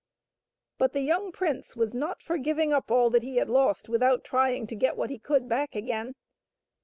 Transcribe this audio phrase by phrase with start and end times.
[0.79, 4.23] But the young prince was not for giving up all that he had lost, without
[4.23, 6.15] trying to get what he could back again.